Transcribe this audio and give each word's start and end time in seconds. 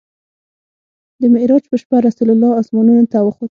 د 1.19 1.21
معراج 1.33 1.63
په 1.69 1.75
شپه 1.81 1.97
رسول 2.07 2.29
الله 2.33 2.51
اسمانونو 2.61 3.03
ته 3.11 3.17
وخوت. 3.25 3.49